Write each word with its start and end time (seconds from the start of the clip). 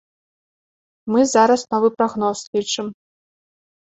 Мы 1.15 1.21
зараз 1.33 1.61
новы 1.75 1.87
прагноз 1.99 2.39
лічым. 2.59 2.87